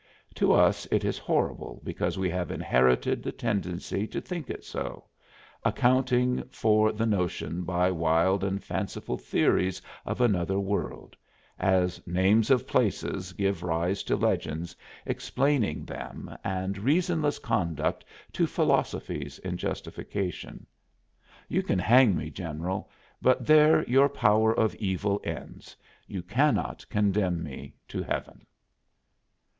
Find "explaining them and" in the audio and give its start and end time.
15.05-16.79